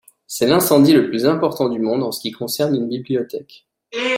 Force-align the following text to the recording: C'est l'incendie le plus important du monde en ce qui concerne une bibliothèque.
C'est 0.25 0.47
l'incendie 0.47 0.93
le 0.93 1.07
plus 1.09 1.27
important 1.27 1.69
du 1.69 1.77
monde 1.77 2.01
en 2.01 2.11
ce 2.11 2.21
qui 2.21 2.31
concerne 2.31 2.75
une 2.75 2.89
bibliothèque. 2.89 3.67